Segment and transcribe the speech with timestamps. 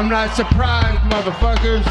[0.00, 1.84] I'm not surprised, motherfuckers.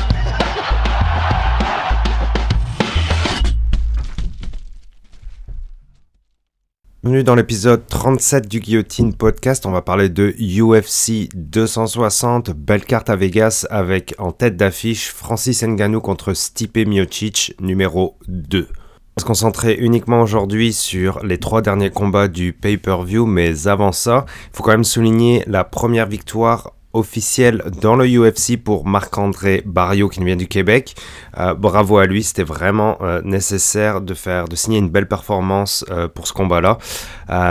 [7.03, 9.67] Bienvenue dans l'épisode 37 du Guillotine Podcast.
[9.67, 15.61] On va parler de UFC 260, belle carte à Vegas avec en tête d'affiche Francis
[15.61, 18.69] Ngannou contre Stipe Miocic numéro 2.
[18.71, 18.73] On
[19.17, 24.25] va se concentrer uniquement aujourd'hui sur les trois derniers combats du pay-per-view, mais avant ça,
[24.51, 30.09] il faut quand même souligner la première victoire officiel dans le UFC pour Marc-André Barrio
[30.09, 30.95] qui vient du Québec.
[31.37, 35.85] Euh, bravo à lui, c'était vraiment euh, nécessaire de faire, de signer une belle performance
[35.91, 36.77] euh, pour ce combat-là.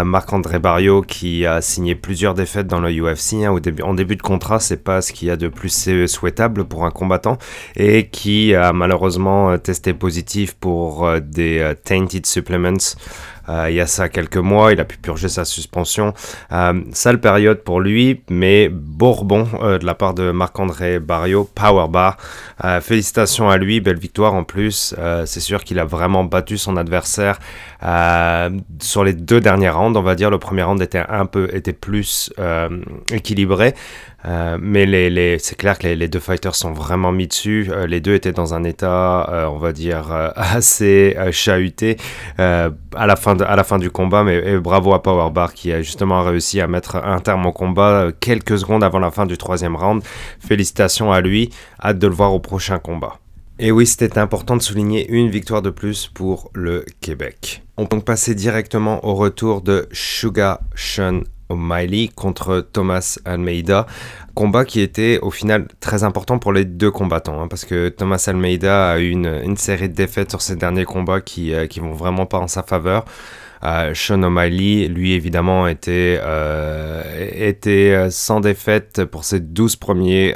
[0.04, 4.16] Marc-André Barrio qui a signé plusieurs défaites dans le UFC hein, au début, en début
[4.16, 7.38] de contrat, c'est pas ce qu'il y a de plus souhaitable pour un combattant
[7.76, 12.96] et qui a malheureusement testé positif pour des tainted supplements.
[13.48, 16.14] Euh, il y a ça quelques mois, il a pu purger sa suspension.
[16.52, 21.88] Euh, sale période pour lui, mais Bourbon euh, de la part de Marc-André Barrio, Power
[21.88, 22.16] Bar.
[22.80, 24.94] félicitations à lui, belle victoire en plus.
[25.26, 27.38] c'est sûr qu'il a vraiment battu son adversaire
[28.80, 29.98] sur les deux dernières rounds.
[29.98, 32.32] On va dire le premier round était un peu était plus
[33.12, 33.74] équilibré.
[34.24, 37.68] Euh, mais c'est clair que les, deux fighters sont vraiment mis dessus.
[37.70, 41.96] Euh, les deux étaient dans un état, euh, on va dire, assez chahuté
[42.38, 44.24] à, la fin du combat.
[44.24, 48.58] Mais bravo à Powerbar qui a justement réussi à mettre un terme au combat quelques
[48.58, 50.02] secondes avant la fin du troisième round.
[50.40, 51.50] Félicitations à lui.
[51.82, 53.18] Hâte de le voir au prochain combat.
[53.60, 57.62] Et oui, c'était important de souligner une victoire de plus pour le Québec.
[57.76, 63.86] On peut donc passer directement au retour de Sugar Sean O'Malley contre Thomas Almeida.
[64.34, 68.22] Combat qui était au final très important pour les deux combattants, hein, parce que Thomas
[68.28, 71.92] Almeida a eu une, série de défaites sur ses derniers combats qui, euh, qui vont
[71.92, 73.04] vraiment pas en sa faveur.
[73.64, 80.34] Euh, Sean O'Malley, lui évidemment, était, euh, euh, sans défaite pour ses 12 premiers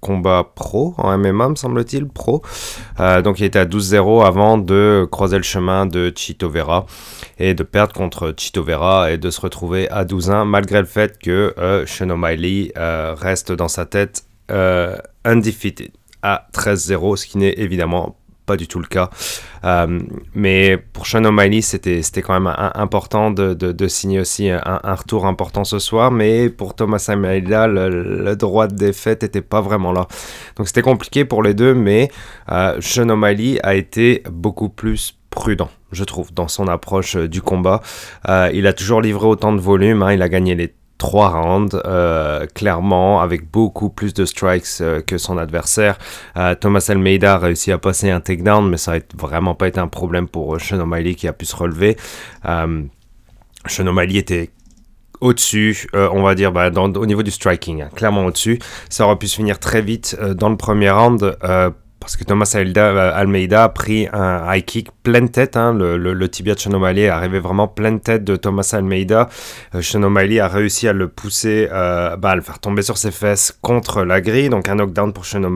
[0.00, 2.42] combats pro en MMA, me semble-t-il, pro.
[2.98, 6.84] donc il était à 12-0 avant de croiser le chemin de Chito Vera
[7.38, 11.18] et de perdre contre Chito Vera et de se retrouver à 12-1 malgré le fait
[11.18, 11.54] que
[11.86, 14.24] Sean O'Malley reste dans sa tête
[15.24, 18.16] undefeated à 13-0, ce qui n'est évidemment
[18.46, 19.10] pas du tout le cas.
[19.64, 20.00] Euh,
[20.34, 25.64] mais pour Sean O'Malley, c'était, quand même important de, de, signer aussi un, retour important
[25.64, 26.10] ce soir.
[26.10, 30.06] Mais pour Thomas Almeida, le, droit de défaite n'était pas vraiment là.
[30.56, 32.10] Donc c'était compliqué pour les deux, mais
[32.50, 37.80] euh, Sean O'Malley a été beaucoup plus prudent, je trouve, dans son approche du combat.
[38.28, 40.12] Euh, il a toujours livré autant de volume, hein.
[40.12, 45.18] il a gagné les trois rounds, euh, clairement, avec beaucoup plus de strikes euh, que
[45.18, 45.98] son adversaire.
[46.36, 49.80] Euh, Thomas Almeida a réussi à passer un takedown, mais ça n'a vraiment pas été
[49.80, 51.96] un problème pour Sean O'Malley qui a pu se relever.
[52.44, 54.50] Sean O'Malley était
[55.20, 58.58] au-dessus, on va dire, bah, au niveau du striking, hein, clairement au-dessus.
[58.90, 61.36] Ça aurait pu se finir très vite dans le premier round
[62.04, 65.56] parce que Thomas euh, Almeida a pris un high kick pleine tête.
[65.56, 69.30] Hein, le, tibia de Sean est arrivé vraiment pleine tête de Thomas Almeida.
[69.74, 73.56] Euh, a réussi à le pousser, euh, bah, à le faire tomber sur ses fesses
[73.62, 74.50] contre la grille.
[74.50, 75.50] Donc un knockdown pour Sean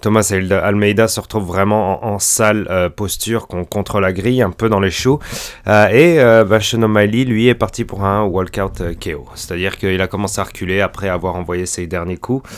[0.00, 0.32] Thomas
[0.62, 4.90] Almeida se retrouve vraiment en, sale euh, posture contre la grille, un peu dans les
[4.90, 5.18] choux.
[5.66, 6.16] et
[6.48, 9.26] bah, Sean lui, est parti pour un walkout KO.
[9.34, 12.48] C'est-à-dire qu'il a commencé à reculer après avoir envoyé ses derniers coups.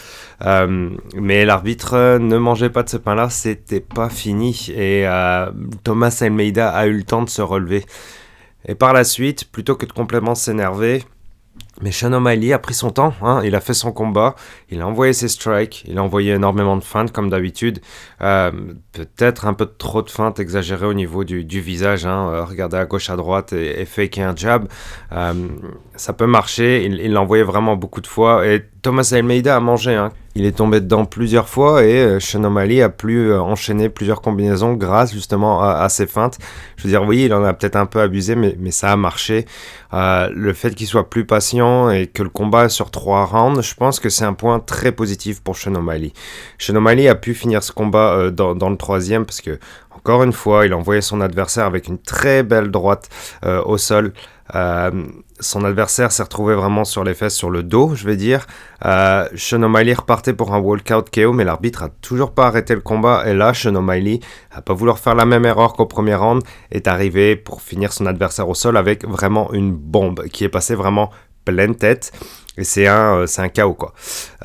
[0.45, 4.69] Euh, mais l'arbitre ne mangeait pas de ce pain-là, c'était pas fini.
[4.75, 5.51] Et euh,
[5.85, 7.85] Thomas Almeida a eu le temps de se relever.
[8.67, 11.03] Et par la suite, plutôt que de complètement s'énerver,
[11.81, 13.41] mais Sean O'Malley a pris son temps, hein.
[13.45, 14.35] il a fait son combat,
[14.69, 17.81] il a envoyé ses strikes, il a envoyé énormément de feintes comme d'habitude.
[18.21, 18.51] Euh,
[18.93, 22.31] peut-être un peu trop de feintes exagérées au niveau du, visage, hein.
[22.33, 24.69] euh, regarder à gauche à droite et, et faker un jab.
[25.13, 25.35] Euh,
[25.95, 28.45] ça peut marcher, il l'a envoyé vraiment beaucoup de fois
[28.83, 29.95] Thomas Almeida a mangé.
[29.95, 30.13] Hein.
[30.35, 34.75] Il est tombé dedans plusieurs fois et euh, Sean a pu euh, enchaîner plusieurs combinaisons
[34.75, 36.39] grâce justement à, ses feintes.
[36.77, 39.47] Je veux dire, oui, il en a peut-être un peu abusé, mais, ça a marché.
[39.95, 43.75] Euh, le fait qu'il soit plus patient et que le combat sur trois rounds, je
[43.75, 46.13] pense que c'est un point très positif pour Sean O'Malley.
[47.09, 49.59] A pu finir ce combat dans, le troisième parce que,
[50.09, 53.09] encore une fois, il a envoyé son adversaire avec une très belle droite
[53.45, 54.13] au sol.
[54.55, 54.91] Euh,
[55.41, 58.47] son adversaire s'est retrouvé vraiment sur les fesses, sur le dos, je vais dire.
[58.85, 63.25] Euh, Sean repartait pour un walkout KO, mais l'arbitre a toujours pas arrêté le combat.
[63.27, 64.21] Et là, Sean O'Malley
[64.51, 68.07] a pas voulu faire la même erreur qu'au premier round, est arrivé pour finir son
[68.07, 71.11] adversaire au sol avec vraiment une bombe qui est passée vraiment
[71.45, 72.13] pleine tête.
[72.57, 73.95] Et c'est un, euh, chaos, quoi.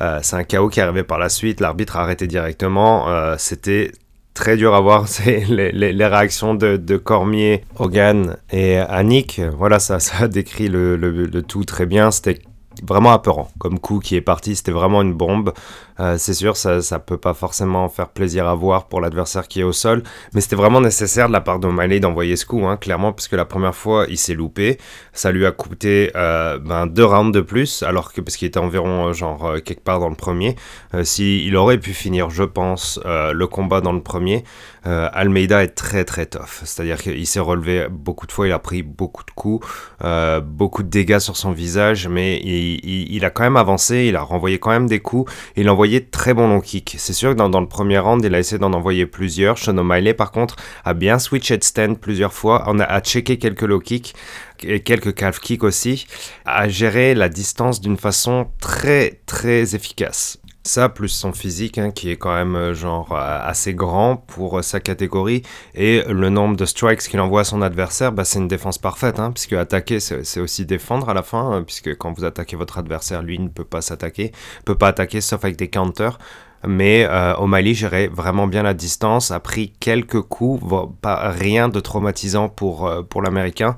[0.00, 1.60] Euh, c'est un chaos qui est arrivé par la suite.
[1.60, 3.08] L'arbitre a arrêté directement.
[3.08, 3.90] Euh, c'était
[4.34, 9.40] très dur à voir c'est les, réactions de, Cormier, Hogan et Annick.
[9.56, 12.10] Voilà, ça, ça décrit le, le, le tout très bien.
[12.10, 12.40] C'était
[12.82, 14.56] vraiment apeurant comme coup qui est parti.
[14.56, 15.52] C'était vraiment une bombe.
[16.00, 19.60] Euh, c'est sûr, ça, ça peut pas forcément faire plaisir à voir pour l'adversaire qui
[19.60, 22.76] est au sol, mais c'était vraiment nécessaire de la part d'O'Malley d'envoyer ce coup, hein,
[22.76, 24.78] clairement, puisque la première fois il s'est loupé.
[25.12, 28.58] Ça lui a coûté euh, ben, deux rounds de plus, alors que parce qu'il était
[28.58, 30.56] environ euh, genre euh, quelque part dans le premier.
[30.94, 34.42] Euh, si aurait pu finir, je pense, le combat dans le premier,
[34.86, 36.62] euh, Almeida est très très tough.
[36.64, 39.66] C'est-à-dire qu'il s'est relevé beaucoup de fois, il a pris beaucoup de coups,
[40.02, 44.22] euh, beaucoup de dégâts sur son visage, mais il, a quand même avancé, il a
[44.22, 46.96] renvoyé quand même des coups, il a envoyé très bons long kicks.
[46.98, 49.58] C'est sûr que dans, dans le premier round, il a essayé d'en envoyer plusieurs.
[49.58, 53.38] Sean O'Malley, par contre, a bien switché de stand plusieurs fois, on a, a checké
[53.38, 54.14] quelques low kicks,
[54.62, 56.06] et quelques calf kicks aussi,
[56.44, 60.38] a géré la distance d'une façon très très efficace.
[60.66, 64.58] Ça, plus son physique, hein, qui est quand même euh, genre euh, assez grand pour
[64.58, 65.42] euh, sa catégorie,
[65.74, 69.20] et le nombre de strikes qu'il envoie à son adversaire, bah, c'est une défense parfaite,
[69.20, 72.78] hein, puisque attaquer, c'est aussi défendre à la fin, hein, puisque quand vous attaquez votre
[72.78, 74.32] adversaire, lui ne peut pas s'attaquer,
[74.64, 76.18] peut pas attaquer sauf avec des counters.
[76.66, 80.64] Mais euh, O'Malley gérait vraiment bien la distance, a pris quelques coups,
[81.02, 83.76] pas rien de traumatisant pour, pour l'Américain.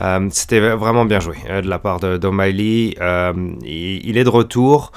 [0.00, 2.94] Euh, C'était vraiment bien joué de la part d'O'Malley.
[3.64, 4.92] Il est de retour.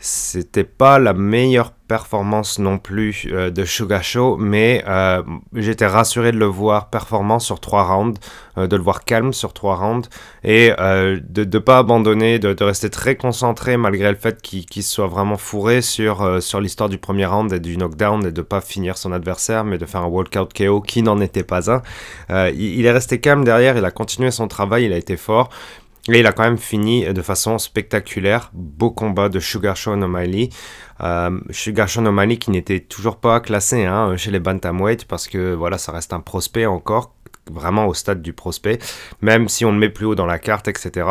[0.00, 5.22] C'était pas la meilleure performance non plus euh, de Show, mais euh,
[5.54, 8.20] j'étais rassuré de le voir performant sur trois rounds,
[8.58, 10.08] euh, de le voir calme sur trois rounds
[10.44, 15.36] et de ne pas abandonner, de, rester très concentré malgré le fait qu'il soit vraiment
[15.36, 19.10] fourré sur, sur l'histoire du premier round et du knockdown et de pas finir son
[19.12, 21.82] adversaire, mais de faire un walkout KO qui n'en était pas un.
[22.50, 25.48] Il est resté calme derrière, il a continué son travail, il a été fort.
[26.10, 28.50] Et il a quand même fini de façon spectaculaire.
[28.54, 30.48] Beau combat de Sugar Sean O'Malley.
[31.02, 35.54] Euh, Sugar Sean O'Malley qui n'était toujours pas classé hein, chez les bantamweight parce que
[35.54, 37.14] voilà, ça reste un prospect encore
[37.50, 38.78] vraiment au stade du prospect,
[39.22, 41.06] même si on le met plus haut dans la carte, etc.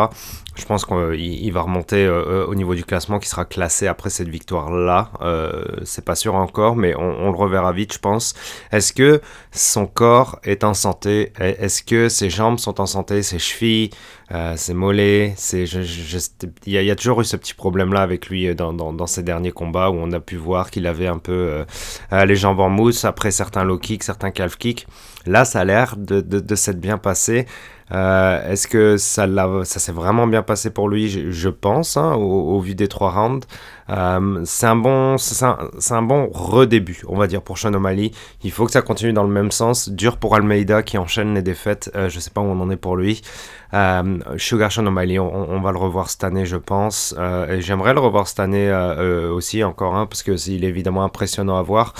[0.57, 4.09] Je pense qu'il il va remonter euh, au niveau du classement, qui sera classé après
[4.09, 5.12] cette victoire-là.
[5.21, 8.33] Euh, c'est pas sûr encore, mais on, le reverra vite, je pense.
[8.71, 9.21] Est-ce que
[9.51, 11.31] son corps est en santé?
[11.39, 13.92] Est-ce que ses jambes sont en santé Ses chevilles
[14.31, 15.36] euh, ses mollets?
[15.54, 19.95] Il, y a, toujours eu ce petit problème-là avec lui dans, ses derniers combats, où
[19.95, 21.63] on a pu voir qu'il avait un peu
[22.12, 24.88] euh, les jambes en mousse après certains low kicks, certains calf kicks.
[25.25, 27.45] Là, ça a l'air de s'être bien passé.
[27.92, 29.28] Euh, Est-ce que ça,
[29.63, 31.10] s'est vraiment bien passé pour lui?
[31.10, 33.48] Je, pense, hein, au, au, vu des trois rounds.
[33.89, 38.12] Euh, c'est un bon, un, redébut, on va dire, pour Sean O'Malley.
[38.44, 39.89] Il faut que ça continue dans le même sens.
[39.89, 41.89] Dur pour Almeida qui enchaîne les défaites.
[41.95, 43.22] Euh, je sais pas où on en est pour lui.
[43.74, 47.16] Euh, Sugar Sean O'Malley, on, va le revoir cette année, je pense.
[47.50, 48.72] Et j'aimerais le revoir cette année
[49.31, 51.94] aussi, encore un, parce que il est évidemment impressionnant à voir.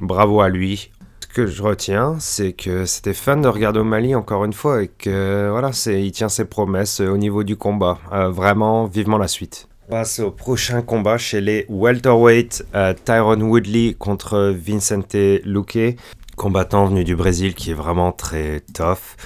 [0.00, 0.90] Bravo à lui
[1.32, 5.48] que je retiens, c'est que c'était fun de regarder O'Malley encore une fois et que
[5.50, 7.98] voilà, il tient ses promesses au niveau du combat.
[8.12, 9.68] Euh, vraiment, vivement la suite.
[9.88, 15.96] On passe au prochain combat chez les welterweight, euh, Tyron Woodley contre Vincente Luque,
[16.36, 19.16] combattant venu du Brésil qui est vraiment très tough.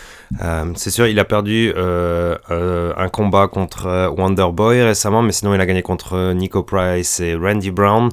[0.43, 5.55] Euh, c'est sûr, il a perdu euh, euh, un combat contre Wonderboy récemment, mais sinon
[5.55, 8.11] il a gagné contre Nico Price et Randy Brown.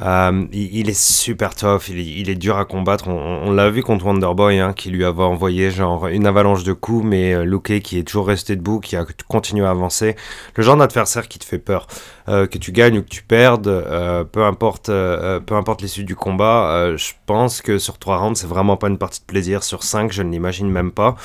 [0.00, 3.08] Euh, il, est super tough, il est, dur à combattre.
[3.08, 6.72] On, on l'a vu contre Wonderboy, hein, qui lui avait envoyé genre une avalanche de
[6.72, 10.16] coups, mais euh, Luke qui est toujours resté debout, qui a continué à avancer.
[10.56, 11.86] Le genre d'adversaire qui te fait peur.
[12.28, 16.04] Euh, que tu gagnes ou que tu perdes, euh, peu importe, euh, peu importe l'issue
[16.04, 19.64] du combat, je pense que sur 3 rounds, c'est vraiment pas une partie de plaisir.
[19.64, 21.16] Sur 5, je ne l'imagine même pas.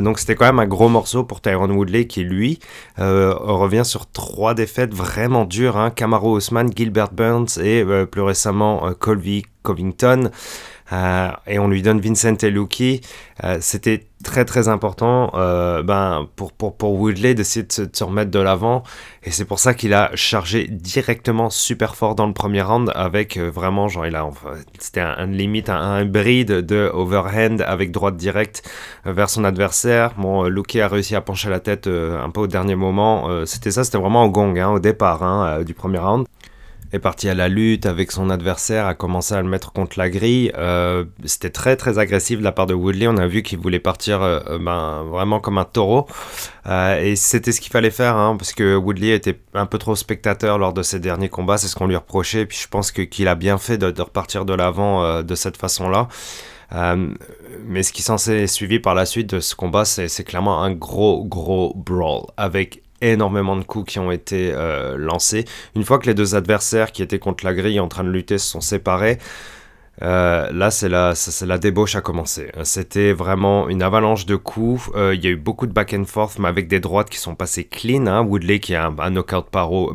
[0.00, 2.60] Donc c'était quand même un gros morceau pour Tyron Woodley qui, lui,
[2.98, 5.76] revient sur trois défaites vraiment dures.
[5.76, 5.90] Hein.
[5.90, 10.30] Camaro Osman, Gilbert Burns et plus récemment Colby Covington.
[10.92, 13.00] Euh, et on lui donne Vincent Luki.
[13.44, 18.04] Euh, C'était très très important euh, ben, pour, pour, pour Woodley d'essayer de, de, se
[18.04, 18.82] remettre de l'avant.
[19.24, 23.38] Et c'est pour ça qu'il a chargé directement super fort dans le premier round avec
[23.38, 24.28] vraiment, genre, il a,
[24.78, 28.68] c'était un, limite, un, un bride de overhand avec droite directe
[29.04, 30.12] vers son adversaire.
[30.18, 33.44] Bon, Luki a réussi à pencher la tête un peu au dernier moment.
[33.46, 36.26] C'était ça, c'était vraiment au gong hein, au départ hein, du premier round
[36.92, 40.10] est parti à la lutte avec son adversaire, a commencé à le mettre contre la
[40.10, 40.52] grille.
[40.56, 43.08] Euh, C'était très très agressif de la part de Woodley.
[43.08, 46.06] On a vu qu'il voulait partir euh, ben, vraiment comme un taureau.
[46.66, 49.96] Euh, et c'était ce qu'il fallait faire, hein, parce que Woodley était un peu trop
[49.96, 51.58] spectateur lors de ses derniers combats.
[51.58, 52.46] C'est ce qu'on lui reprochait.
[52.46, 55.34] Puis je pense qu'il qu a bien fait de, de repartir de l'avant euh, de
[55.34, 56.08] cette façon-là.
[56.74, 57.08] Euh,
[57.66, 60.72] mais ce qui s'en est suivi par la suite de ce combat, c'est clairement un
[60.72, 65.44] gros gros brawl avec énormément de coups qui ont été euh, lancés.
[65.76, 68.38] Une fois que les deux adversaires qui étaient contre la grille en train de lutter
[68.38, 69.18] se sont séparés,
[70.00, 71.12] Euh, là, c'est la,
[71.46, 72.50] la débauche à commencer.
[72.64, 74.90] C'était vraiment une avalanche de coups.
[74.96, 77.18] Euh, il y a eu beaucoup de back and forth, mais avec des droites qui
[77.18, 78.06] sont passées clean.
[78.06, 78.22] Hein.
[78.22, 79.88] Woodley qui a un, knockout, power,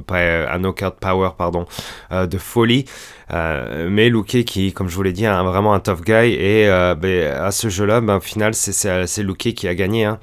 [0.49, 1.65] un knockout power pardon,
[2.11, 2.85] euh, de folie.
[3.31, 6.33] Mais Luque qui, comme je vous l'ai dit, est vraiment un tough guy.
[6.33, 6.67] Et
[6.97, 10.05] ben, à ce jeu-là, ben, au final, c'est Luque qui a gagné.
[10.05, 10.19] Hein.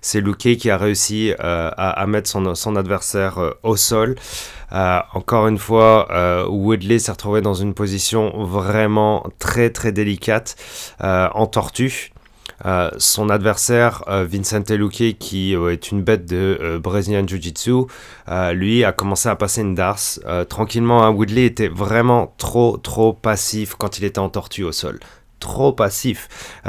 [0.00, 4.16] C'est Luque qui a réussi à, à, mettre son, son adversaire au sol.
[4.74, 10.56] Euh, encore une fois, euh, Woodley s'est retrouvé dans une position vraiment très très délicate
[11.02, 12.12] euh, en tortue.
[12.98, 17.86] Son adversaire, Vincent Luque, qui est une bête de Brazilian Jiu-Jitsu,
[18.52, 21.04] lui a commencé à passer une darse tranquillement.
[21.04, 21.10] Hein.
[21.10, 25.00] Woodley était vraiment trop trop passif quand il était en tortue au sol.
[25.40, 26.60] Trop passif.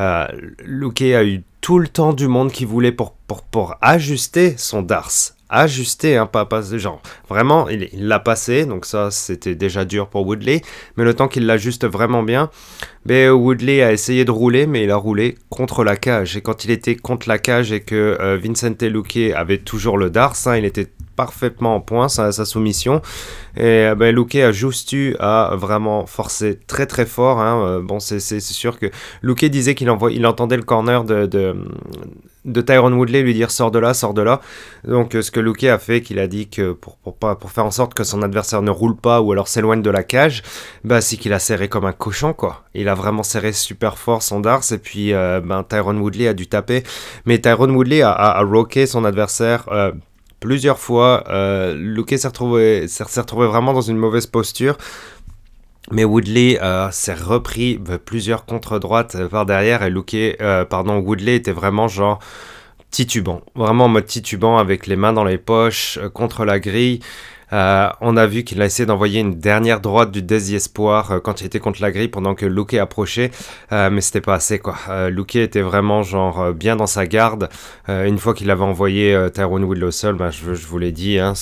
[0.63, 4.81] Luque a eu tout le temps du monde qui voulait pour, pour, pour ajuster son
[4.81, 10.07] darse ajusté, hein, pas, pas genre vraiment, il l'a passé, donc ça c'était déjà dur
[10.07, 10.61] pour Woodley,
[10.97, 12.49] mais le temps qu'il l'ajuste vraiment bien,
[13.05, 16.65] ben, Woodley a essayé de rouler, mais il a roulé contre la cage, et quand
[16.65, 20.57] il était contre la cage et que euh, Vincent Luque avait toujours le Dars, hein,
[20.57, 23.01] il était parfaitement en point sa, sa soumission.
[23.55, 27.39] Et euh, ben, Luque a juste eu à vraiment forcer très très fort.
[27.39, 27.65] Hein.
[27.65, 28.87] Euh, bon, c'est sûr que
[29.21, 31.55] Luque disait qu'il il entendait le corner de,
[32.45, 34.39] de Tyron Woodley lui dire sors de là, sors de là.
[34.87, 37.65] Donc ce que Luque a fait, qu'il a dit que pour, pour, pas, pour faire
[37.65, 40.43] en sorte que son adversaire ne roule pas ou alors s'éloigne de la cage,
[40.83, 42.63] bah, c'est qu'il a serré comme un cochon quoi.
[42.73, 46.33] Il a vraiment serré super fort son dars et puis euh, ben, Tyron Woodley a
[46.33, 46.83] dû taper.
[47.25, 49.65] Mais Tyron Woodley a, a, rocké son adversaire.
[49.71, 49.91] Euh,
[50.39, 51.73] plusieurs fois, euh,
[52.07, 52.85] s'est retrouvé,
[53.17, 54.77] retrouvé vraiment dans une mauvaise posture.
[55.91, 60.37] Mais Woodley euh, s'est repris plusieurs contre-droites par derrière et Luque,
[60.69, 62.19] pardon, Woodley était vraiment genre
[62.89, 67.01] titubant, vraiment en mode titubant avec les mains dans les poches contre la grille.
[67.53, 71.41] Euh, on a vu qu'il a essayé d'envoyer une dernière droite du désespoir euh, quand
[71.41, 73.31] il était contre la grille pendant que Luke approchait,
[73.71, 74.75] euh, mais c'était pas assez quoi.
[75.09, 77.49] Luke était vraiment genre bien dans sa garde.
[77.87, 81.33] une fois qu'il avait envoyé Tyrone Woodley au sol, ben, je, vous l'ai dit, hein,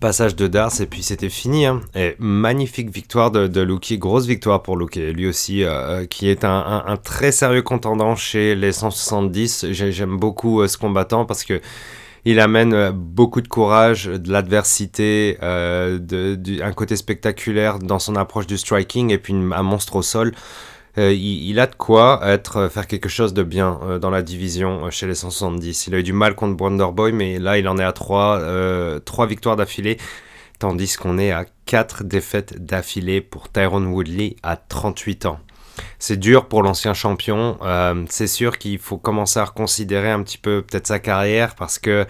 [0.00, 1.66] passage de Dars et puis c'était fini.
[1.66, 1.80] Hein.
[1.94, 5.64] Et magnifique victoire de, de grosse victoire pour Luke, lui aussi
[6.10, 9.66] qui est un, très sérieux contendant chez les 170.
[9.70, 11.60] J'aime beaucoup ce combattant parce que
[12.26, 15.98] il amène euh, beaucoup de courage, de l'adversité, euh,
[16.60, 20.34] un côté spectaculaire dans son approche du striking et puis un monstre au sol.
[20.98, 25.06] Euh, il, a de quoi être, faire quelque chose de bien dans la division chez
[25.06, 25.88] les 170.
[25.88, 29.56] Il a eu du mal contre Wonderboy, mais là il en est à 3, victoires
[29.56, 29.98] d'affilée,
[30.58, 35.38] tandis qu'on est à 4 défaites d'affilée pour Tyrone Woodley à 38 ans
[35.98, 37.58] c'est dur pour l'ancien champion.
[37.62, 41.78] Euh, c'est sûr qu'il faut commencer à reconsidérer un petit peu peut-être sa carrière parce
[41.78, 42.06] que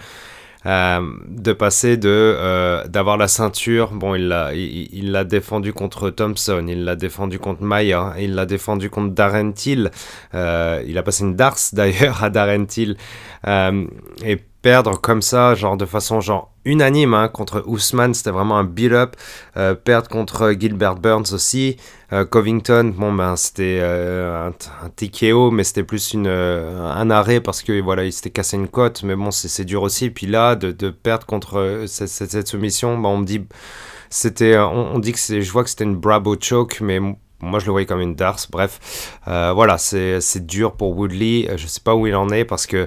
[0.65, 6.09] euh, de passer de euh, d'avoir la ceinture, bon il l'a il, l'a défendu contre
[6.09, 9.91] Thompson, il l'a défendu contre Maya, il l'a défendu contre Darren Till,
[10.33, 12.97] il a passé une darse d'ailleurs à Darren Till.
[13.45, 14.37] Et
[14.67, 19.15] perdre comme ça, genre de façon genre unanime hein, contre Ousmane, c'était vraiment un build-up.
[19.55, 21.77] Euh, perdre contre Gilbert Burns aussi.
[22.11, 27.63] Euh, Covington, bon ben c'était euh, un, TKO, mais c'était plus une, un arrêt parce
[27.63, 30.09] que voilà, il s'était cassé une côte, mais bon c'est dur aussi.
[30.09, 33.47] Puis là, de, de perdre contre cette, cette, soumission, ben, on me dit,
[34.09, 37.71] c'était, on, dit que je vois que c'était une Bravo choke, mais moi, je le
[37.71, 38.51] voyais comme une darse.
[38.51, 41.47] Bref, voilà, c'est dur pour Woodley.
[41.55, 42.85] Je sais pas où il en est parce que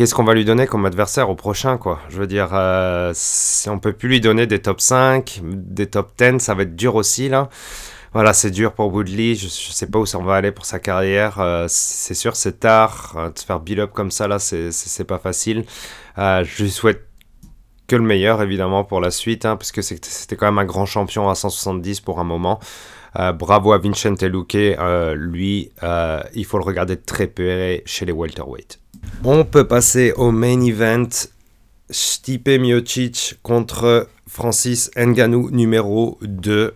[0.00, 2.00] qu'est-ce qu'on va lui donner comme adversaire au prochain, quoi?
[2.08, 6.12] Je veux dire, euh, si on peut plus lui donner des top 5, des top
[6.16, 7.50] 10, ça va être dur aussi, là.
[8.14, 11.38] Voilà, c'est dur pour Woodley, je, sais pas où ça va aller pour sa carrière.
[11.38, 15.04] Euh, c'est sûr, c'est tard, euh, de se faire build up comme ça, là, c'est
[15.04, 15.66] pas facile.
[16.16, 17.02] je lui souhaite
[17.86, 20.86] que le meilleur, évidemment, pour la suite, hein, parce que c'était quand même un grand
[20.86, 22.58] champion à 170 pour un moment.
[23.14, 24.76] Bravo à Vincent Luque,
[25.14, 25.70] lui,
[26.34, 28.78] il faut le regarder très peu chez les welterweight.
[29.24, 31.08] On peut passer au main event.
[31.90, 36.72] Stipe Miocic contre Francis Ngannou numéro 2.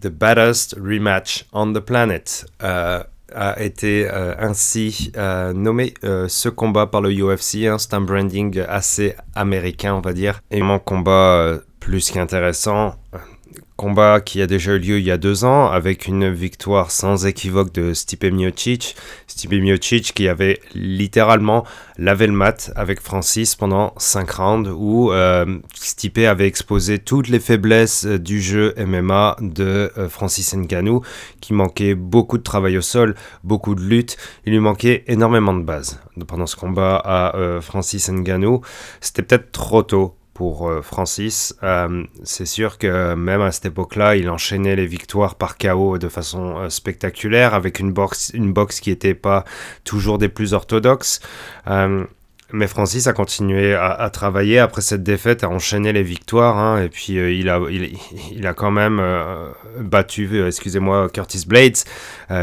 [0.00, 2.46] The baddest rematch on the planet.
[2.62, 3.02] Euh,
[3.34, 7.66] a été euh, ainsi euh, nommé ce combat par le UFC.
[7.66, 7.76] Hein.
[7.78, 10.40] c'est un branding assez américain, on va dire.
[10.50, 12.96] Et mon combat plus qu'intéressant.
[13.78, 17.26] Combat qui a déjà eu lieu il y a deux ans avec une victoire sans
[17.26, 18.96] équivoque de Stipe Miocic.
[19.28, 21.64] Stipe Miocic qui avait littéralement
[21.96, 27.38] lavé le mat avec Francis pendant cinq rounds où euh, Stipe avait exposé toutes les
[27.38, 31.02] faiblesses du jeu MMA de euh, Francis Ngannou
[31.40, 34.16] qui manquait beaucoup de travail au sol, beaucoup de lutte.
[34.44, 38.60] Il lui manquait énormément de base pendant ce combat à euh, Francis Ngannou.
[39.00, 41.52] C'était peut-être trop tôt pour Francis.
[42.22, 46.70] c'est sûr que même à cette époque-là, il enchaînait les victoires par KO de façon
[46.70, 49.44] spectaculaire, avec une boxe, une boxe qui n'était pas
[49.82, 51.18] toujours des plus orthodoxes.
[52.50, 56.56] Mais Francis a continué à, travailler après cette défaite, à enchaîner les victoires.
[56.56, 61.44] Hein, et puis euh, il, a, il, a quand même euh, battu, euh, excusez-moi, Curtis
[61.46, 61.76] Blades,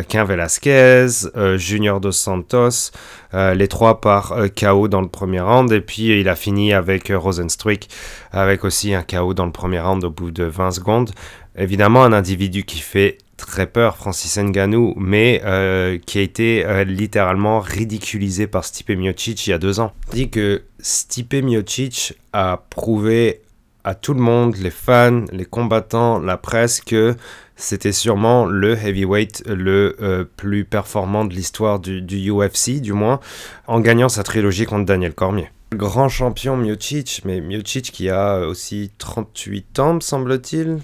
[0.08, 1.08] Quin Velasquez,
[1.56, 2.92] Junior Dos Santos,
[3.34, 5.72] les trois par KO dans le premier round.
[5.72, 7.90] Et puis il a fini avec Rosenstruik,
[8.32, 11.12] avec aussi un KO dans le premier round au bout de 20 secondes.
[11.58, 16.84] Évidemment, un individu qui fait très peur, Francis Ngannou, mais euh, qui a été euh,
[16.84, 19.94] littéralement ridiculisé par Stipe Miocic il y a deux ans.
[20.12, 23.42] dit que Stipe Miocic a prouvé
[23.84, 27.16] à tout le monde, les fans, les combattants, la presse, que
[27.56, 33.20] c'était sûrement le heavyweight le euh, plus performant de l'histoire du, du UFC, du moins,
[33.68, 38.92] en gagnant sa trilogie contre Daniel Cormier grand champion Miocic, mais Miocic qui a aussi
[38.98, 40.80] 38 ans, me semble-t-il.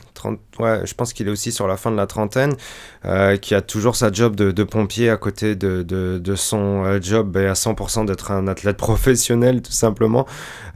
[0.60, 2.54] Ouais, je pense qu'il est aussi sur la fin de la trentaine,
[3.06, 7.36] euh, qui a toujours sa job de, pompier à côté de, de, son euh, job
[7.38, 10.28] et à 100% d'être un athlète professionnel, tout simplement.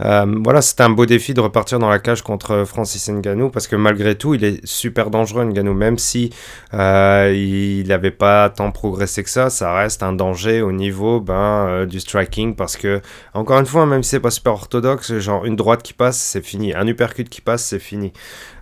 [0.04, 3.68] Euh, voilà, c'était un beau défi de repartir dans la cage contre Francis Ngannou, parce
[3.68, 6.32] que malgré tout, il est super dangereux, Ngannou, même si
[6.74, 12.00] il n'avait pas tant progressé que ça, ça reste un danger au niveau ben, du
[12.00, 13.02] striking, parce que,
[13.34, 16.74] encore une fois, même c'est pas super orthodoxe, genre une droite qui passe, c'est fini,
[16.74, 18.14] un uppercut qui passe, c'est fini.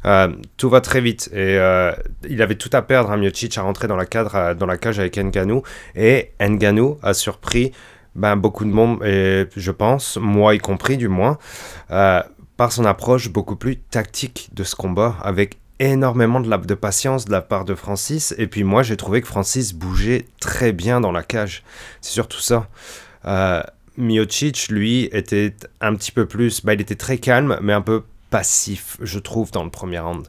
[0.05, 1.29] Euh, tout va très vite.
[1.33, 1.91] Et euh,
[2.27, 4.65] il avait tout à perdre, à hein, Miocic, à rentrer dans la, cadre, euh, dans
[4.65, 5.63] la cage avec Nganou.
[5.95, 7.71] Et Nganou a surpris
[8.15, 11.37] ben, beaucoup de monde, et je pense, moi y compris du moins,
[11.89, 17.25] par son approche beaucoup plus tactique de ce combat, avec énormément de, la, de patience
[17.25, 18.33] de la part de Francis.
[18.37, 21.63] Et puis moi, j'ai trouvé que Francis bougeait très bien dans la cage.
[22.01, 22.67] C'est surtout ça.
[23.97, 26.63] Miocic, lui, était un petit peu plus.
[26.63, 30.25] Bah, il était très calme, mais un peu passif, je trouve, dans le premier round.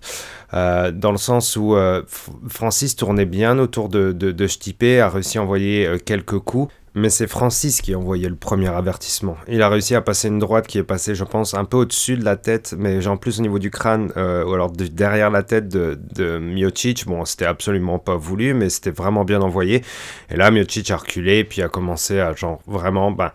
[0.53, 2.03] Euh, dans le sens où euh,
[2.49, 6.71] Francis tournait bien autour de, de, de Stipe, a réussi à envoyer euh, quelques coups,
[6.95, 9.37] mais c'est Francis qui a envoyé le premier avertissement.
[9.49, 12.17] Il a réussi à passer une droite qui est passée, je pense, un peu au-dessus
[12.17, 15.69] de la tête, mais en plus au niveau du crâne, ou alors derrière la tête
[15.69, 17.07] de, de Miocic.
[17.07, 19.83] Bon, c'était absolument pas voulu, mais c'était vraiment bien envoyé.
[20.31, 23.33] Et là, Miocic a reculé, puis a commencé à, genre, vraiment, ben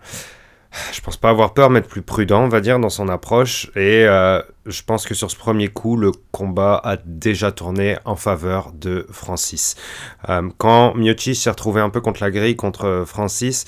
[0.92, 3.70] je pense pas avoir peur, mais être plus prudent, on va dire, dans son approche.
[3.76, 8.16] Et euh, je pense que sur ce premier coup, le combat a déjà tourné en
[8.16, 9.76] faveur de Francis.
[10.28, 13.64] Euh, quand Miocic s'est retrouvé un peu contre la grille contre Francis,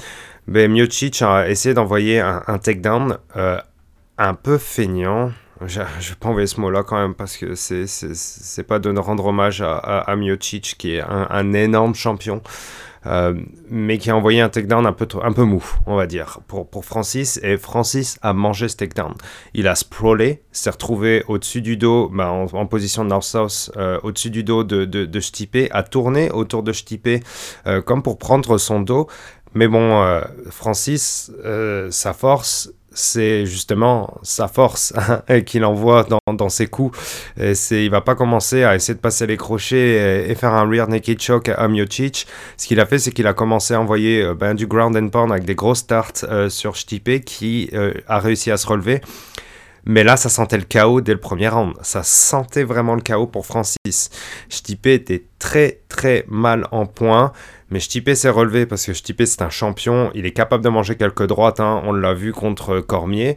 [0.47, 3.61] ben, Miocic a essayé d'envoyer un, takedown euh,
[4.19, 5.33] un peu feignant.
[5.65, 9.27] Je ne vais pas envoyer ce mot-là quand même parce que c'est pas de rendre
[9.27, 12.43] hommage à, Miocic qui est un énorme champion.
[13.07, 13.35] Euh,
[13.69, 16.69] mais qui a envoyé un takedown un peu, un peu mou, on va dire, pour,
[16.69, 17.41] pour Francis.
[17.43, 19.15] Et Francis a mangé ce takedown.
[19.55, 24.31] Il a sprawlé, s'est retrouvé au-dessus du dos, bah, en, position de north-south, euh, au-dessus
[24.31, 27.09] du dos de, de, Stipe, a tourné autour de Stipe
[27.67, 29.09] euh, comme pour prendre son dos.
[29.55, 30.03] Mais bon,
[30.49, 31.31] Francis,
[31.91, 34.93] sa force, c'est justement sa force
[35.47, 36.99] qu'il envoie dans, dans, ses coups.
[37.41, 40.89] Et il va pas commencer à essayer de passer les crochets et, faire un rear
[40.89, 42.27] naked choke à Miocic.
[42.57, 45.09] Ce qu'il a fait, c'est qu'il a commencé à envoyer euh, ben, du ground and
[45.09, 49.01] pound avec des grosses starts euh, sur Stipe qui euh, a réussi à se relever.
[49.85, 51.75] Mais là, ça sentait le chaos dès le premier round.
[51.83, 54.11] Ça sentait vraiment le chaos pour Francis.
[54.49, 57.33] Stipe était très très mal en point.
[57.71, 60.11] Mais Stipe s'est relevé parce que Stipe c'est un champion.
[60.15, 61.61] Il est capable de manger quelques droites.
[61.61, 61.83] Hein.
[61.85, 63.37] On l'a vu contre Cormier.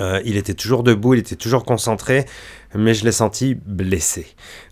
[0.00, 2.26] Euh, il était toujours debout, il était toujours concentré,
[2.74, 4.26] mais je l'ai senti blessé.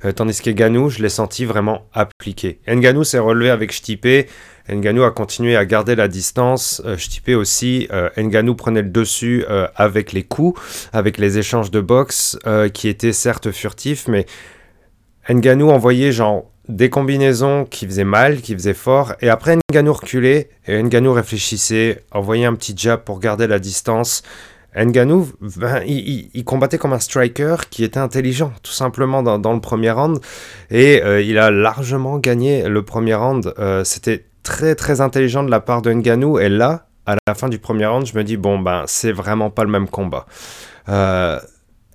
[0.05, 2.61] Euh, tandis que Ganou, je l'ai senti vraiment appliqué.
[2.68, 4.29] Nganou s'est relevé avec Stipe.
[4.68, 6.83] Nganou a continué à garder la distance.
[6.85, 6.96] Euh,
[7.37, 7.88] aussi.
[7.92, 10.61] Euh, Nganou prenait le dessus avec les coups,
[10.92, 12.38] avec les échanges de boxe
[12.72, 14.26] qui étaient certes furtifs, mais
[15.29, 20.50] Nganou envoyait genre des combinaisons qui faisaient mal, qui faisaient fort, et après Nganou reculait,
[20.66, 24.22] et Nganou réfléchissait, envoyait un petit jab pour garder la distance.
[24.84, 29.90] Nganou, ben, il, combattait comme un striker qui était intelligent, tout simplement dans, le premier
[29.90, 30.20] round,
[30.70, 33.54] et il a largement gagné le premier round.
[33.84, 36.38] C'était très très intelligent de la part de Nganou.
[36.38, 39.50] Et là, à la fin du premier round, je me dis, bon, ben, c'est vraiment
[39.50, 40.26] pas le même combat.
[40.88, 41.38] Euh,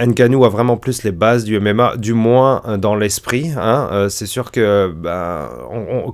[0.05, 3.51] Nganou a vraiment plus les bases du MMA, du moins euh, dans l'esprit.
[3.55, 3.89] Hein.
[3.91, 5.49] Euh, c'est sûr que ben,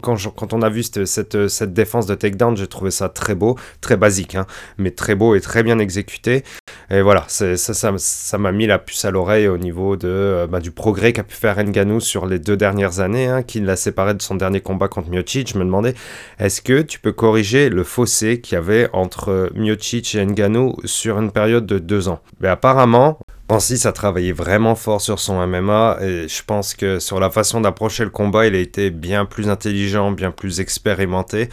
[0.01, 1.37] quand, on a vu cette,
[1.73, 4.45] défense de takedown, j'ai trouvé ça très beau, très basique, hein,
[4.77, 6.43] mais très beau et très bien exécuté.
[6.89, 11.13] Et voilà, ça, m'a mis la puce à l'oreille au niveau euh, bah, du progrès
[11.13, 14.35] qu'a pu faire Nganou sur les deux dernières années, hein, qui l'a séparé de son
[14.35, 15.53] dernier combat contre Miocic.
[15.53, 15.93] Je me demandais,
[16.39, 21.19] est-ce que tu peux corriger le fossé qu'il y avait entre Miocic et Nganou sur
[21.19, 22.19] une période de deux ans?
[22.39, 23.19] Mais apparemment,
[23.49, 27.61] Francis a travaillé vraiment fort sur son MMA et je pense que sur la façon
[27.61, 31.47] d'approcher le combat, il a été bien plus intelligent, bien plus expérimenté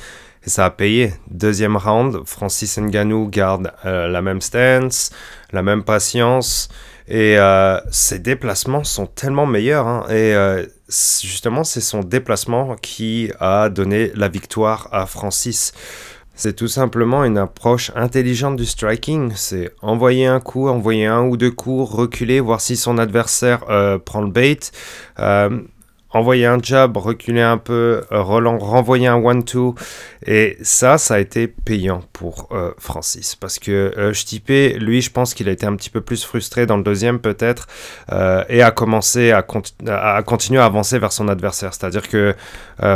[0.45, 1.15] et ça a payé.
[1.31, 5.11] Deuxième round, Francis Ngannou garde euh, la même stance,
[5.53, 6.69] la même patience.
[7.07, 9.87] Et euh, ses déplacements sont tellement meilleurs.
[9.87, 10.07] Hein.
[10.09, 15.73] et euh, justement, c'est son déplacement qui a donné la victoire à Francis.
[16.35, 19.33] C'est tout simplement une approche intelligente du striking.
[19.37, 23.61] C'est envoyer un coup, envoyer un ou deux coups, reculer, voir si son adversaire
[24.05, 24.59] prend le bait
[26.15, 29.75] envoyer un jab, reculer un peu, euh, Roland renvoyer un one-two.
[30.27, 33.35] Et ça, ça a été payant pour euh, Francis.
[33.35, 34.49] Parce que euh, Stipe,
[34.79, 37.67] lui, je pense qu'il a été un petit peu plus frustré dans le deuxième peut-être.
[38.49, 41.75] et a commencé à, continuer à avancer vers son adversaire.
[41.75, 42.35] C'est-à-dire que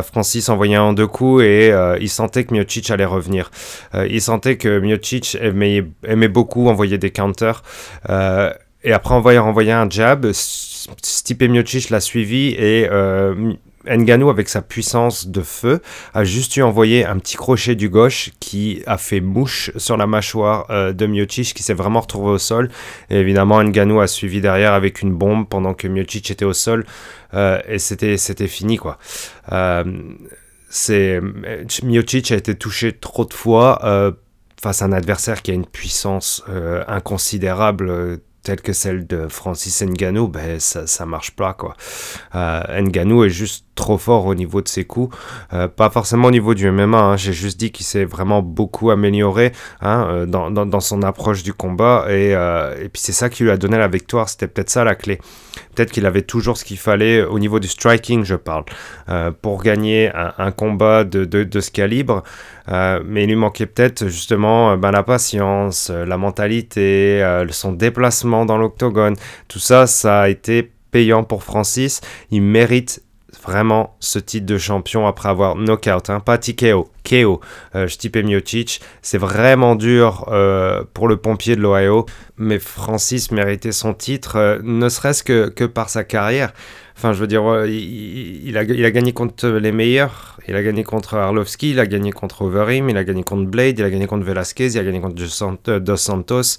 [0.03, 3.51] Francis envoyait un deux coups et il sentait que Miocic allait revenir.
[3.95, 7.63] il sentait que Miocic aimait, aimait beaucoup envoyer des counters.
[8.85, 13.53] Et après envoyer, envoyer un jab, Stipe Miocic l'a suivi et euh,
[13.87, 15.81] avec sa puissance de feu,
[16.15, 20.07] a juste eu envoyé un petit crochet du gauche qui a fait mouche sur la
[20.07, 22.71] mâchoire euh, de Miocic qui s'est vraiment retrouvé au sol.
[23.11, 26.87] Et évidemment, Nganou a suivi derrière avec une bombe pendant que Miocic était au sol.
[27.35, 28.99] Euh, et c'était, c'était fini, quoi.
[30.69, 31.21] c'est,
[31.83, 34.15] Miocic a été touché trop de fois
[34.61, 36.45] face à un adversaire qui a une puissance
[36.87, 41.75] inconsidérable telle que celle de Francis Ngannou, ben ça, ça marche pas quoi.
[42.35, 45.17] Euh, Ngannou est juste trop fort au niveau de ses coups.
[45.53, 47.17] Euh, pas forcément au niveau du MMA, hein.
[47.17, 52.07] j'ai juste dit qu'il s'est vraiment beaucoup amélioré hein, euh, dans, son approche du combat.
[52.09, 54.83] Et, euh, et puis c'est ça qui lui a donné la victoire, c'était peut-être ça
[54.83, 55.21] la clé.
[55.75, 58.65] Peut-être qu'il avait toujours ce qu'il fallait au niveau du striking, je parle,
[59.43, 62.23] pour gagner un, combat de, de, de, ce calibre.
[62.69, 69.15] mais il lui manquait peut-être justement ben, la patience, la mentalité, son déplacement dans l'octogone.
[69.47, 72.01] Tout ça, ça a été payant pour Francis.
[72.31, 73.03] Il mérite
[73.49, 77.41] vraiment ce titre de champion après avoir knockout, hein, pas TKO, KO,
[77.75, 77.89] euh,
[78.23, 78.83] Miocic.
[79.01, 82.05] C'est vraiment dur euh, pour le pompier de l'Ohio,
[82.37, 86.53] mais Francis méritait son titre, euh, ne serait-ce que, que par sa carrière.
[86.99, 90.37] Enfin, je veux dire, il, a, il, a, gagné contre les meilleurs.
[90.49, 93.79] Il a gagné contre Arlovski, il a gagné contre Overeem, il a gagné contre Blade,
[93.79, 95.15] il a gagné contre Velasquez, il a gagné contre
[95.79, 96.57] Dos Santos.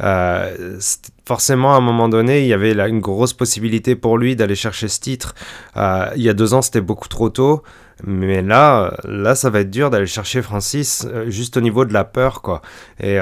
[0.00, 0.80] Euh,
[1.24, 4.88] forcément, à un moment donné, il y avait une grosse possibilité pour lui d'aller chercher
[4.88, 5.36] ce titre.
[5.76, 7.62] Euh, il y a deux ans, c'était beaucoup trop tôt.
[8.02, 11.92] Mais là, là, ça va être dur d'aller chercher Francis euh, juste au niveau de
[11.92, 12.62] la peur, quoi.
[12.98, 13.18] Et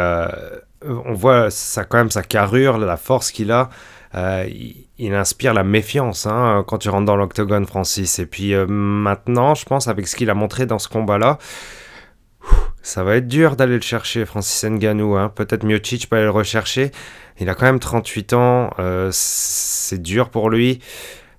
[0.89, 1.49] on voit
[1.91, 3.69] quand même sa carrure, la force qu'il a.
[4.17, 4.49] Euh,
[4.99, 8.19] il, inspire la méfiance hein, quand tu rentres dans l'octogone, Francis.
[8.19, 11.39] Et puis euh, maintenant, je pense, avec ce qu'il a montré dans ce combat-là,
[12.83, 15.17] ça va être dur d'aller le chercher, Francis Ngannou.
[15.17, 15.31] Hein.
[15.35, 16.93] Peut-être Miocic peut aller le rechercher.
[17.39, 18.71] Il a quand même 38 ans.
[18.79, 20.81] Euh, c'est dur pour lui.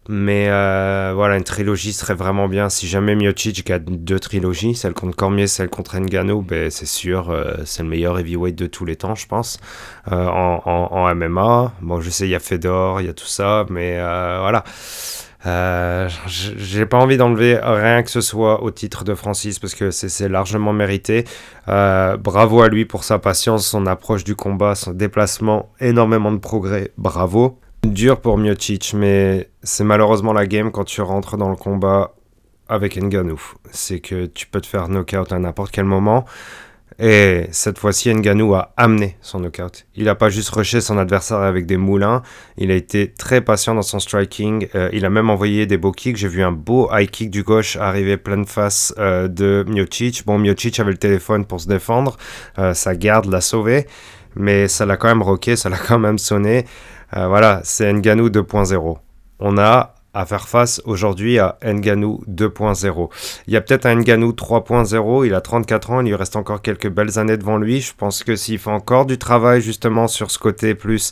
[0.10, 2.70] Mais euh, voilà, une trilogie serait vraiment bien.
[2.70, 7.30] Si jamais Miocic gagne deux trilogies, celle contre Cormier, celle contre Ngannou, ben c'est sûr,
[7.30, 9.60] euh, c'est le meilleur heavyweight de tous les temps, je pense,
[10.12, 11.74] euh, en, en, MMA.
[11.82, 14.64] Bon, je sais, il y a Fedor, il y a tout ça, mais voilà.
[16.28, 20.30] J'ai pas envie d'enlever rien que ce soit au titre de Francis parce que c'est
[20.30, 21.26] largement mérité.
[21.68, 26.92] bravo à lui pour sa patience, son approche du combat, son déplacement, énormément de progrès.
[26.98, 27.60] Bravo.
[27.94, 32.14] Dur pour Miocic, mais c'est malheureusement la game quand tu rentres dans le combat
[32.68, 33.42] avec Nganou.
[33.72, 36.26] C'est que tu peux te faire knockout à n'importe quel moment.
[37.00, 39.86] Et cette fois-ci, Nganou a amené son knockout.
[39.96, 42.24] Il n'a pas juste rushé son adversaire avec des moulins.
[42.58, 44.68] Il a été très patient dans son striking.
[44.74, 46.18] Euh, il a même envoyé des beaux kicks.
[46.18, 50.26] J'ai vu un beau high kick du gauche arriver pleine face euh, de Miocic.
[50.26, 52.18] Bon, Miocic avait le téléphone pour se défendre.
[52.58, 53.86] Euh, sa garde l'a sauvé.
[54.36, 56.66] Mais ça l'a quand même rocké, ça l'a quand même sonné.
[57.16, 58.98] Euh, voilà, c'est Nganou 2.0.
[59.40, 63.10] On a à faire face aujourd'hui à Nganou 2.0.
[63.46, 66.64] Il y a peut-être un Nganou 3.0, il a 34 ans, il lui reste encore
[66.64, 67.82] quelques belles années devant lui.
[67.82, 71.12] Je pense que s'il fait encore du travail justement sur ce côté plus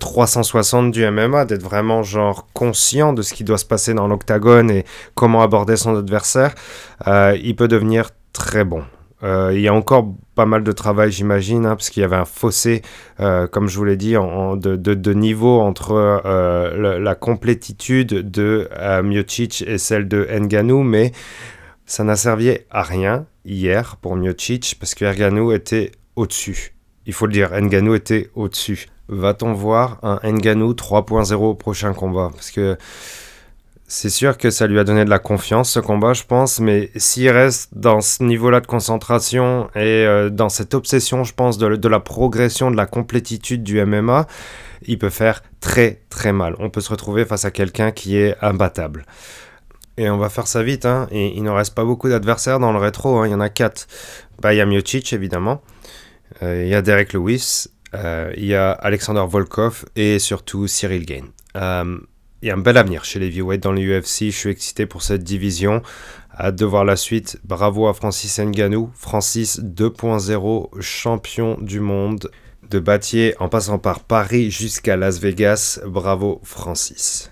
[0.00, 4.08] 360 euh, du MMA, d'être vraiment genre conscient de ce qui doit se passer dans
[4.08, 6.52] l'octagone et comment aborder son adversaire,
[7.06, 8.82] euh, il peut devenir très bon.
[9.22, 12.16] Euh, il y a encore pas mal de travail, j'imagine, hein, parce qu'il y avait
[12.16, 12.82] un fossé,
[13.20, 15.92] euh, comme je vous l'ai dit, de, niveau entre
[16.24, 18.68] euh, la complétitude de
[19.02, 21.12] Miocic et celle de Nganou, mais
[21.86, 26.74] ça n'a servi à rien hier pour Miocic, parce que Nganou était au-dessus.
[27.06, 28.86] il faut le dire, Nganou était au-dessus.
[29.08, 32.30] Va-t-on voir un Nganou 3.0 au prochain combat?
[32.32, 32.76] Parce que
[33.86, 36.90] c'est sûr que ça lui a donné de la confiance ce combat, je pense, mais
[36.96, 41.88] s'il reste dans ce niveau-là de concentration et euh, dans cette obsession, je pense, de,
[41.88, 44.26] la progression, de la complétitude du MMA,
[44.86, 46.56] il peut faire très très mal.
[46.58, 49.04] On peut se retrouver face à quelqu'un qui est imbattable.
[49.98, 51.06] Et on va faire ça vite, hein.
[51.10, 53.26] et il ne reste pas beaucoup d'adversaires dans le rétro, hein.
[53.26, 53.86] il y en a quatre.
[54.40, 55.60] Bah, il y a Miocic évidemment,
[56.42, 61.04] euh, il y a Derek Lewis, euh, il y a Alexander Volkov et surtout Cyril
[61.04, 61.26] Gain.
[62.44, 64.26] A un bel avenir chez les heavyweights dans l'UFC.
[64.26, 65.80] Je suis excité pour cette division.
[66.36, 67.38] Hâte de voir la suite.
[67.44, 68.90] Bravo à Francis Ngannou.
[68.94, 72.30] Francis 2.0, champion du monde.
[72.68, 75.80] De Batier en passant par Paris jusqu'à Las Vegas.
[75.86, 77.30] Bravo Francis.